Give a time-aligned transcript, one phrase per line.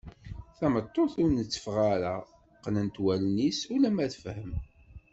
[0.57, 2.13] Tameṭṭut ur nteffeɣ ara
[2.63, 4.53] qqnent wallen-is ulamma tefhem.